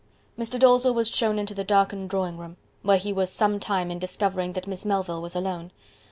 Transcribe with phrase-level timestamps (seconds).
[0.35, 0.57] Mr.
[0.59, 4.53] Dalzell was shown into the darkened drawing room, where he was some time in discovering
[4.53, 5.69] that Miss Melville was alone.